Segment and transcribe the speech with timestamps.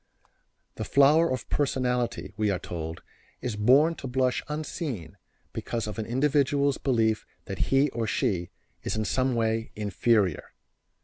[0.77, 3.03] The flower of personality, we are told,
[3.39, 5.15] is born to blush unseen
[5.53, 8.49] because of an individual's belief that he or she
[8.81, 10.53] is in some way inferior.